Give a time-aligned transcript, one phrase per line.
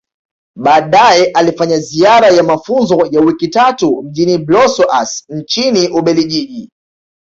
[0.55, 6.71] Baadae alifanya ziara ya mafunzo ya wiki tatu mjini Blasous nchini Ubeljiji